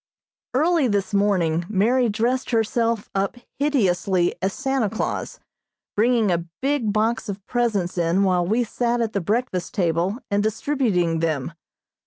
Early 0.55 0.87
this 0.87 1.13
morning 1.13 1.63
Mary 1.69 2.09
dressed 2.09 2.49
herself 2.49 3.07
up 3.13 3.37
hideously 3.59 4.33
as 4.41 4.51
Santa 4.51 4.89
Claus, 4.89 5.39
bringing 5.95 6.31
a 6.31 6.47
big 6.59 6.91
box 6.91 7.29
of 7.29 7.45
presents 7.45 7.99
in 7.99 8.23
while 8.23 8.43
we 8.43 8.63
sat 8.63 8.99
at 8.99 9.13
the 9.13 9.21
breakfast 9.21 9.75
table 9.75 10.17
and 10.31 10.41
distributing 10.41 11.19
them. 11.19 11.53